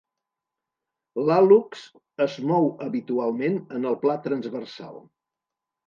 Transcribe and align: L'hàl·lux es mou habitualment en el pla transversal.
L'hàl·lux 1.27 1.83
es 2.27 2.39
mou 2.55 2.67
habitualment 2.89 3.63
en 3.79 3.89
el 3.95 4.03
pla 4.07 4.21
transversal. 4.29 5.03